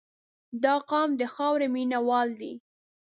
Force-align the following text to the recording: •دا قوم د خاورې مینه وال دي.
•دا 0.63 0.73
قوم 0.89 1.09
د 1.19 1.23
خاورې 1.33 1.67
مینه 1.73 1.99
وال 2.07 2.29
دي. 2.41 2.53